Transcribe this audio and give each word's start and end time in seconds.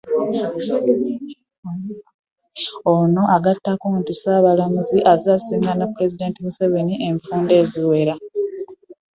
Ono 2.93 3.23
agattako 3.35 3.85
nti 3.99 4.11
Ssaabalamuzi 4.15 4.97
azze 5.11 5.29
asisinkana 5.33 5.83
Pulezidenti 5.93 6.37
Museveni 6.45 6.93
enfunda 7.09 7.51
eziwera 7.61 8.13